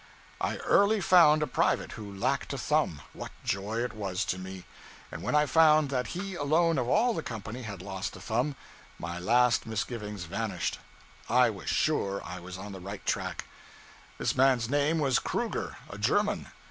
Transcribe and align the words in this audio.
I 0.41 0.57
early 0.57 0.99
found 0.99 1.43
a 1.43 1.45
private 1.45 1.91
who 1.91 2.11
lacked 2.11 2.53
a 2.53 2.57
thumb 2.57 3.03
what 3.13 3.29
joy 3.45 3.83
it 3.83 3.93
was 3.93 4.25
to 4.25 4.39
me! 4.39 4.63
And 5.11 5.21
when 5.21 5.35
I 5.35 5.45
found 5.45 5.91
that 5.91 6.07
he 6.17 6.33
alone, 6.33 6.79
of 6.79 6.87
all 6.89 7.13
the 7.13 7.21
company, 7.21 7.61
had 7.61 7.83
lost 7.83 8.15
a 8.15 8.19
thumb, 8.19 8.55
my 8.97 9.19
last 9.19 9.67
misgiving 9.67 10.17
vanished; 10.17 10.79
I 11.29 11.51
was 11.51 11.67
_sure 11.67 12.19
_I 12.23 12.39
was 12.41 12.57
on 12.57 12.71
the 12.71 12.79
right 12.79 13.05
track. 13.05 13.45
This 14.17 14.35
man's 14.35 14.67
name 14.71 14.97
was 14.97 15.19
Kruger, 15.19 15.77
a 15.87 15.99
German. 15.99 16.47